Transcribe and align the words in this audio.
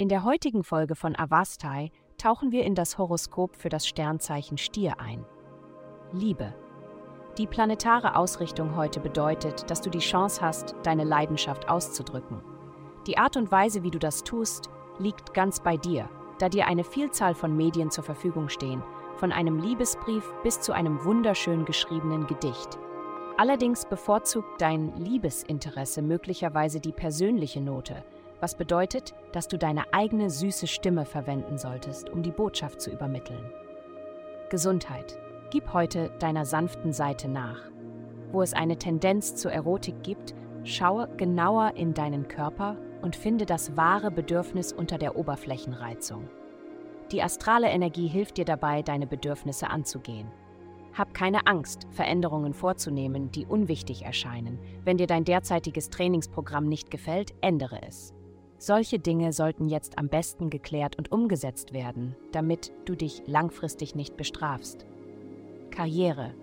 In 0.00 0.08
der 0.08 0.24
heutigen 0.24 0.64
Folge 0.64 0.96
von 0.96 1.14
Avastai 1.14 1.92
tauchen 2.16 2.52
wir 2.52 2.64
in 2.64 2.74
das 2.74 2.96
Horoskop 2.96 3.54
für 3.54 3.68
das 3.68 3.86
Sternzeichen 3.86 4.56
Stier 4.56 4.98
ein. 4.98 5.26
Liebe. 6.10 6.54
Die 7.36 7.46
planetare 7.46 8.16
Ausrichtung 8.16 8.76
heute 8.76 8.98
bedeutet, 8.98 9.70
dass 9.70 9.82
du 9.82 9.90
die 9.90 9.98
Chance 9.98 10.40
hast, 10.40 10.74
deine 10.84 11.04
Leidenschaft 11.04 11.68
auszudrücken. 11.68 12.40
Die 13.06 13.18
Art 13.18 13.36
und 13.36 13.52
Weise, 13.52 13.82
wie 13.82 13.90
du 13.90 13.98
das 13.98 14.24
tust, 14.24 14.70
liegt 14.98 15.34
ganz 15.34 15.60
bei 15.60 15.76
dir, 15.76 16.08
da 16.38 16.48
dir 16.48 16.66
eine 16.66 16.84
Vielzahl 16.84 17.34
von 17.34 17.54
Medien 17.54 17.90
zur 17.90 18.02
Verfügung 18.02 18.48
stehen, 18.48 18.82
von 19.16 19.32
einem 19.32 19.58
Liebesbrief 19.58 20.24
bis 20.42 20.62
zu 20.62 20.72
einem 20.72 21.04
wunderschön 21.04 21.66
geschriebenen 21.66 22.26
Gedicht. 22.26 22.78
Allerdings 23.36 23.84
bevorzugt 23.84 24.62
dein 24.62 24.96
Liebesinteresse 24.96 26.00
möglicherweise 26.00 26.80
die 26.80 26.92
persönliche 26.92 27.60
Note, 27.60 28.02
was 28.40 28.54
bedeutet, 28.54 29.14
dass 29.32 29.48
du 29.48 29.58
deine 29.58 29.92
eigene 29.92 30.30
süße 30.30 30.66
Stimme 30.66 31.04
verwenden 31.04 31.58
solltest, 31.58 32.10
um 32.10 32.22
die 32.22 32.32
Botschaft 32.32 32.80
zu 32.80 32.90
übermitteln. 32.90 33.52
Gesundheit. 34.48 35.18
Gib 35.50 35.72
heute 35.72 36.10
deiner 36.18 36.44
sanften 36.44 36.92
Seite 36.92 37.28
nach. 37.28 37.70
Wo 38.32 38.42
es 38.42 38.52
eine 38.52 38.76
Tendenz 38.76 39.34
zur 39.34 39.52
Erotik 39.52 40.02
gibt, 40.02 40.34
schaue 40.64 41.08
genauer 41.16 41.72
in 41.74 41.94
deinen 41.94 42.28
Körper 42.28 42.76
und 43.02 43.16
finde 43.16 43.46
das 43.46 43.76
wahre 43.76 44.10
Bedürfnis 44.10 44.72
unter 44.72 44.98
der 44.98 45.16
Oberflächenreizung. 45.16 46.28
Die 47.10 47.22
astrale 47.22 47.68
Energie 47.68 48.06
hilft 48.06 48.36
dir 48.36 48.44
dabei, 48.44 48.82
deine 48.82 49.06
Bedürfnisse 49.06 49.68
anzugehen. 49.68 50.28
Hab 50.92 51.14
keine 51.14 51.46
Angst, 51.46 51.86
Veränderungen 51.90 52.54
vorzunehmen, 52.54 53.30
die 53.30 53.46
unwichtig 53.46 54.02
erscheinen. 54.02 54.58
Wenn 54.84 54.96
dir 54.96 55.06
dein 55.06 55.24
derzeitiges 55.24 55.90
Trainingsprogramm 55.90 56.66
nicht 56.66 56.90
gefällt, 56.90 57.34
ändere 57.40 57.82
es. 57.86 58.14
Solche 58.62 58.98
Dinge 58.98 59.32
sollten 59.32 59.70
jetzt 59.70 59.96
am 59.96 60.08
besten 60.08 60.50
geklärt 60.50 60.98
und 60.98 61.10
umgesetzt 61.10 61.72
werden, 61.72 62.14
damit 62.30 62.72
du 62.84 62.94
dich 62.94 63.22
langfristig 63.26 63.94
nicht 63.94 64.18
bestrafst. 64.18 64.84
Karriere. 65.70 66.34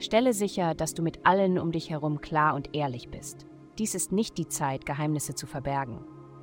Stelle 0.00 0.32
sicher, 0.32 0.74
dass 0.74 0.92
du 0.92 1.04
mit 1.04 1.24
allen 1.24 1.60
um 1.60 1.70
dich 1.70 1.88
herum 1.88 2.20
klar 2.20 2.56
und 2.56 2.74
ehrlich 2.74 3.10
bist. 3.10 3.46
Dies 3.78 3.94
ist 3.94 4.10
nicht 4.10 4.38
die 4.38 4.48
Zeit, 4.48 4.86
Geheimnisse 4.86 5.36
zu 5.36 5.46
verbergen. 5.46 6.00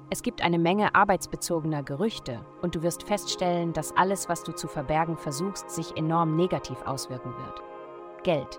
Es 0.10 0.24
gibt 0.24 0.42
eine 0.42 0.58
Menge 0.58 0.96
arbeitsbezogener 0.96 1.84
Gerüchte 1.84 2.40
und 2.62 2.76
du 2.76 2.82
wirst 2.82 3.04
feststellen, 3.04 3.74
dass 3.74 3.92
alles, 3.98 4.30
was 4.30 4.44
du 4.44 4.54
zu 4.54 4.70
verbergen 4.70 5.18
versuchst, 5.18 5.70
sich 5.70 5.98
enorm 5.98 6.38
negativ 6.38 6.82
auswirken 6.86 7.34
wird. 7.36 7.62
Geld. 8.24 8.58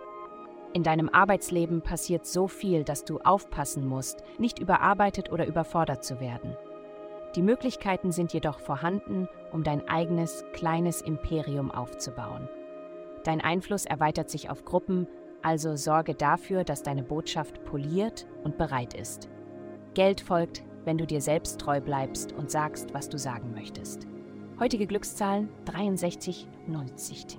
In 0.75 0.83
deinem 0.83 1.08
Arbeitsleben 1.08 1.83
passiert 1.83 2.27
so 2.27 2.48
viel, 2.48 2.83
dass 2.83 3.05
du 3.05 3.20
aufpassen 3.20 3.86
musst, 3.86 4.25
nicht 4.39 4.58
überarbeitet 4.58 5.30
oder 5.30 5.47
überfordert 5.47 6.03
zu 6.03 6.19
werden. 6.19 6.56
Die 7.36 7.42
Möglichkeiten 7.42 8.11
sind 8.11 8.33
jedoch 8.33 8.58
vorhanden, 8.58 9.28
um 9.52 9.62
dein 9.62 9.89
eigenes 9.89 10.45
kleines 10.52 11.00
Imperium 11.00 11.70
aufzubauen. 11.70 12.48
Dein 13.22 13.41
Einfluss 13.41 13.86
erweitert 13.86 14.30
sich 14.30 14.50
auf 14.50 14.64
Gruppen, 14.64 15.06
also 15.42 15.77
sorge 15.77 16.14
dafür, 16.14 16.64
dass 16.64 16.83
deine 16.83 17.05
Botschaft 17.05 17.64
poliert 17.64 18.27
und 18.42 18.58
bereit 18.58 18.95
ist. 18.95 19.28
Geld 19.95 20.20
folgt, 20.20 20.64
wenn 20.84 20.98
du 20.98 21.06
dir 21.06 21.20
selbst 21.20 21.61
treu 21.61 21.80
bleibst 21.80 22.33
und 22.33 22.50
sagst, 22.50 22.92
was 22.95 23.08
du 23.08 23.17
sagen 23.17 23.52
möchtest. 23.55 24.08
Heutige 24.58 24.89
Glückszahlen 24.89 25.48
63, 25.67 26.48
90. 26.67 27.39